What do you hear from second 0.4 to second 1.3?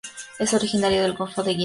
originaria del